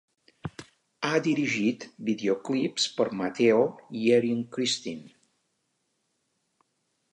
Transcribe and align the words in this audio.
Ha 1.09 1.19
dirigit 1.27 1.85
videoclips 2.07 2.87
per 2.97 3.07
Mateo 3.21 3.61
i 4.01 4.09
Erin 4.17 4.43
Christine. 4.57 5.15